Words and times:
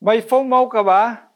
May 0.00 0.24
FOMO 0.24 0.64
ka 0.72 0.80
ba? 0.80 1.28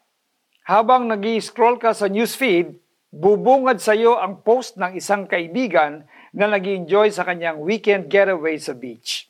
Habang 0.64 1.05
nag 1.05 1.20
scroll 1.45 1.76
ka 1.76 1.93
sa 1.93 2.08
newsfeed, 2.08 2.72
bubungad 3.12 3.76
sa 3.76 3.92
iyo 3.92 4.17
ang 4.17 4.40
post 4.40 4.80
ng 4.80 4.96
isang 4.96 5.29
kaibigan 5.29 6.08
na 6.33 6.48
nag 6.48 6.64
enjoy 6.64 7.12
sa 7.12 7.29
kanyang 7.29 7.61
weekend 7.61 8.08
getaway 8.08 8.56
sa 8.56 8.72
beach. 8.72 9.29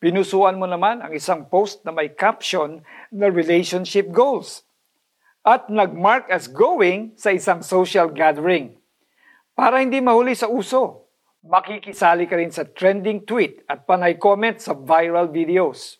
Pinusuan 0.00 0.56
mo 0.56 0.64
naman 0.64 1.04
ang 1.04 1.12
isang 1.12 1.44
post 1.44 1.84
na 1.84 1.92
may 1.92 2.08
caption 2.16 2.80
na 3.12 3.28
relationship 3.28 4.08
goals 4.08 4.64
at 5.44 5.68
nagmark 5.68 6.32
as 6.32 6.48
going 6.48 7.12
sa 7.20 7.36
isang 7.36 7.60
social 7.60 8.08
gathering. 8.08 8.80
Para 9.52 9.84
hindi 9.84 10.00
mahuli 10.00 10.32
sa 10.32 10.48
uso, 10.48 11.04
makikisali 11.44 12.24
ka 12.24 12.32
rin 12.40 12.48
sa 12.48 12.64
trending 12.64 13.28
tweet 13.28 13.60
at 13.68 13.84
panay 13.84 14.16
comment 14.16 14.56
sa 14.56 14.72
viral 14.72 15.28
videos. 15.28 15.99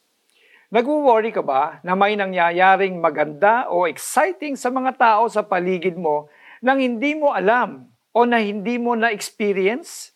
Nagwo-worry 0.71 1.35
ka 1.35 1.43
ba 1.43 1.83
na 1.83 1.99
may 1.99 2.15
nangyayaring 2.15 3.03
maganda 3.03 3.67
o 3.75 3.91
exciting 3.91 4.55
sa 4.55 4.71
mga 4.71 4.95
tao 4.95 5.27
sa 5.27 5.43
paligid 5.43 5.99
mo 5.99 6.31
nang 6.63 6.79
hindi 6.79 7.19
mo 7.19 7.35
alam 7.35 7.91
o 8.15 8.23
na 8.23 8.39
hindi 8.39 8.79
mo 8.79 8.95
na-experience? 8.95 10.15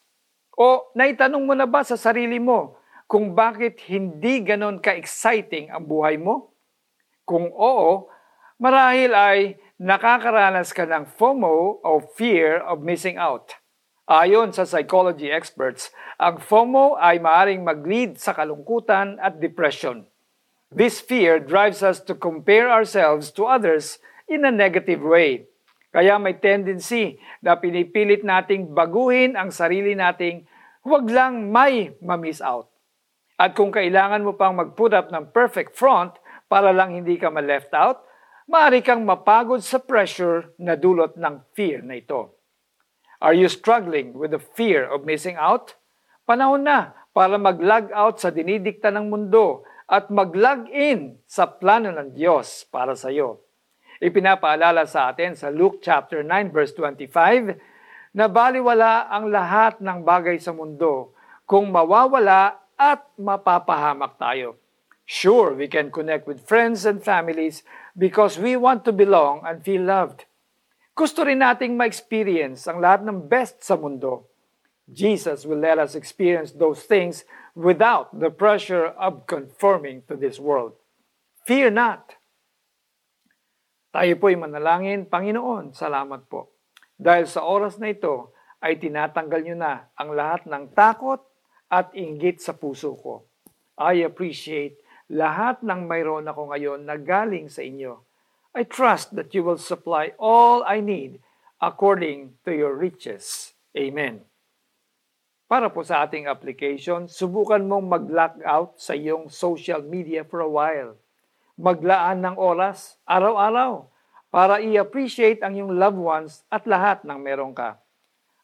O 0.55 0.95
naitanong 0.95 1.43
mo 1.43 1.59
na 1.59 1.67
ba 1.67 1.83
sa 1.83 1.99
sarili 1.99 2.39
mo 2.39 2.79
kung 3.11 3.35
bakit 3.35 3.83
hindi 3.91 4.47
ganon 4.47 4.79
ka-exciting 4.79 5.75
ang 5.75 5.91
buhay 5.91 6.23
mo? 6.23 6.55
Kung 7.27 7.51
oo, 7.51 8.07
marahil 8.63 9.11
ay 9.11 9.59
nakakaranas 9.83 10.71
ka 10.71 10.87
ng 10.87 11.19
FOMO 11.19 11.83
o 11.83 11.99
fear 12.15 12.63
of 12.63 12.79
missing 12.79 13.19
out. 13.19 13.59
Ayon 14.07 14.55
sa 14.55 14.63
psychology 14.63 15.35
experts, 15.35 15.91
ang 16.15 16.39
FOMO 16.39 16.95
ay 16.95 17.19
maaring 17.19 17.67
mag-lead 17.67 18.23
sa 18.23 18.31
kalungkutan 18.31 19.19
at 19.19 19.43
depression. 19.43 20.07
This 20.75 20.99
fear 20.99 21.39
drives 21.39 21.87
us 21.87 22.03
to 22.11 22.19
compare 22.19 22.67
ourselves 22.67 23.31
to 23.39 23.47
others 23.47 24.03
in 24.27 24.43
a 24.43 24.51
negative 24.51 25.07
way. 25.07 25.47
Kaya 25.95 26.19
may 26.19 26.35
tendency 26.35 27.23
na 27.39 27.55
pinipilit 27.55 28.27
nating 28.27 28.75
baguhin 28.75 29.39
ang 29.39 29.55
sarili 29.55 29.95
nating 29.95 30.43
huwag 30.83 31.07
lang 31.07 31.55
may 31.55 31.95
ma-miss 32.03 32.43
out. 32.43 32.67
At 33.39 33.55
kung 33.55 33.71
kailangan 33.71 34.27
mo 34.27 34.35
pang 34.35 34.59
mag-put 34.59 34.91
up 34.91 35.15
ng 35.15 35.31
perfect 35.31 35.79
front 35.79 36.19
para 36.51 36.75
lang 36.75 36.91
hindi 36.91 37.23
ka 37.23 37.31
ma-left 37.31 37.71
out, 37.71 38.03
maaari 38.51 38.83
kang 38.83 39.07
mapagod 39.07 39.63
sa 39.63 39.79
pressure 39.79 40.59
na 40.59 40.75
dulot 40.75 41.15
ng 41.15 41.55
fear 41.55 41.87
na 41.87 42.03
ito. 42.03 42.35
Are 43.23 43.31
you 43.31 43.47
struggling 43.47 44.11
with 44.19 44.35
the 44.35 44.43
fear 44.43 44.91
of 44.91 45.07
missing 45.07 45.39
out? 45.39 45.79
Panahon 46.27 46.67
na 46.67 46.99
para 47.15 47.39
mag-log 47.39 47.95
out 47.95 48.19
sa 48.19 48.35
dinidikta 48.35 48.91
ng 48.91 49.07
mundo 49.07 49.63
at 49.85 50.09
mag-log 50.09 50.69
in 50.73 51.21
sa 51.29 51.45
plano 51.45 51.93
ng 51.93 52.17
Diyos 52.17 52.65
para 52.73 52.97
sa 52.97 53.13
iyo. 53.13 53.45
Ipinapaalala 54.01 54.89
sa 54.89 55.13
atin 55.13 55.37
sa 55.37 55.53
Luke 55.53 55.81
chapter 55.85 56.25
9 56.25 56.51
verse 56.51 56.73
25 56.77 58.17
na 58.17 58.27
baliwala 58.31 59.11
ang 59.11 59.29
lahat 59.29 59.83
ng 59.83 60.03
bagay 60.03 60.39
sa 60.41 60.55
mundo 60.55 61.13
kung 61.45 61.69
mawawala 61.69 62.57
at 62.75 63.05
mapapahamak 63.21 64.17
tayo. 64.17 64.59
Sure, 65.05 65.53
we 65.53 65.69
can 65.69 65.93
connect 65.93 66.25
with 66.25 66.41
friends 66.49 66.89
and 66.89 67.05
families 67.05 67.61
because 67.93 68.41
we 68.41 68.57
want 68.57 68.89
to 68.89 68.93
belong 68.93 69.45
and 69.45 69.61
feel 69.61 69.85
loved. 69.85 70.25
Gusto 70.97 71.29
rin 71.29 71.45
nating 71.45 71.77
ma-experience 71.77 72.65
ang 72.65 72.81
lahat 72.81 73.05
ng 73.05 73.29
best 73.29 73.61
sa 73.61 73.77
mundo. 73.77 74.31
Jesus 74.91 75.49
will 75.49 75.61
let 75.61 75.81
us 75.81 75.97
experience 75.97 76.53
those 76.53 76.85
things 76.85 77.25
without 77.57 78.13
the 78.13 78.29
pressure 78.29 78.93
of 78.99 79.25
conforming 79.25 80.05
to 80.09 80.17
this 80.17 80.37
world. 80.37 80.77
Fear 81.49 81.73
not. 81.73 82.17
Tayo 83.95 84.19
po'y 84.19 84.35
manalangin, 84.35 85.07
Panginoon, 85.07 85.73
salamat 85.73 86.27
po. 86.27 86.59
Dahil 86.99 87.31
sa 87.31 87.47
oras 87.47 87.79
na 87.79 87.95
ito, 87.95 88.35
ay 88.65 88.81
tinatanggal 88.81 89.41
nyo 89.45 89.57
na 89.57 89.73
ang 89.95 90.17
lahat 90.17 90.49
ng 90.49 90.73
takot 90.73 91.21
at 91.69 91.93
inggit 91.93 92.41
sa 92.41 92.57
puso 92.57 92.97
ko. 92.97 93.29
I 93.77 94.03
appreciate 94.09 94.81
lahat 95.13 95.61
ng 95.61 95.85
mayroon 95.85 96.25
ako 96.25 96.49
ngayon 96.51 96.81
na 96.89 96.97
galing 96.97 97.53
sa 97.53 97.61
inyo. 97.61 98.03
I 98.57 98.65
trust 98.65 99.13
that 99.19 99.35
you 99.37 99.45
will 99.45 99.61
supply 99.61 100.17
all 100.17 100.65
I 100.65 100.81
need 100.81 101.21
according 101.61 102.41
to 102.49 102.55
your 102.55 102.73
riches. 102.73 103.53
Amen. 103.77 104.25
Para 105.55 105.71
po 105.71 105.87
sa 105.87 106.03
ating 106.03 106.27
application, 106.27 107.07
subukan 107.07 107.63
mong 107.63 107.87
mag-lock 107.87 108.43
out 108.43 108.75
sa 108.75 108.91
iyong 108.91 109.31
social 109.31 109.87
media 109.87 110.27
for 110.27 110.43
a 110.43 110.51
while. 110.51 110.99
Maglaan 111.55 112.27
ng 112.27 112.35
oras, 112.35 112.99
araw-araw, 113.07 113.87
para 114.35 114.59
i-appreciate 114.59 115.47
ang 115.47 115.55
iyong 115.55 115.79
loved 115.79 116.03
ones 116.03 116.43
at 116.51 116.67
lahat 116.67 117.07
ng 117.07 117.15
meron 117.23 117.55
ka. 117.55 117.79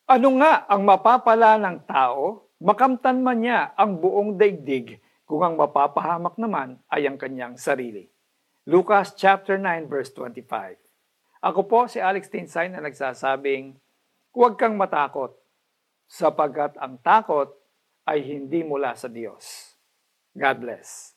Ano 0.06 0.38
nga 0.38 0.62
ang 0.70 0.87
mapapala 0.87 1.59
ng 1.59 1.82
tao? 1.82 2.47
Makamtan 2.62 3.26
man 3.26 3.43
niya 3.43 3.75
ang 3.75 3.99
buong 3.99 4.38
daigdig 4.38 5.03
kung 5.26 5.43
ang 5.43 5.59
mapapahamak 5.59 6.38
naman 6.38 6.78
ay 6.94 7.10
ang 7.10 7.19
kanyang 7.19 7.59
sarili. 7.59 8.06
Lucas 8.70 9.19
chapter 9.19 9.59
9 9.59 9.91
verse 9.91 10.15
25. 10.15 10.47
Ako 11.43 11.66
po 11.66 11.91
si 11.91 11.99
Alex 11.99 12.31
Tinsay 12.31 12.70
na 12.70 12.78
nagsasabing, 12.78 13.75
huwag 14.31 14.54
kang 14.54 14.78
matakot 14.78 15.39
sapagkat 16.10 16.75
ang 16.82 16.98
takot 16.98 17.54
ay 18.03 18.26
hindi 18.26 18.66
mula 18.66 18.98
sa 18.98 19.06
Diyos. 19.06 19.78
God 20.34 20.56
bless. 20.59 21.15